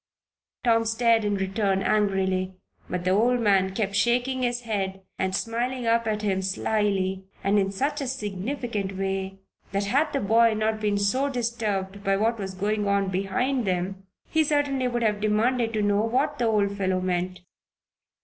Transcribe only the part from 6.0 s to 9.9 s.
at him slily and in such a significant way that,